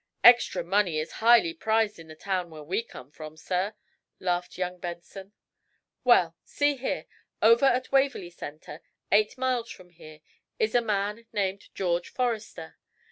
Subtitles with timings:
[0.23, 3.75] "Extra money is highly prized in the town where we come from, sir,"
[4.19, 5.31] laughed young Benson.
[6.03, 7.05] "Well, see here,
[7.39, 10.21] over at Waverly Center, eight miles from here,
[10.57, 12.77] is a man named George Forrester.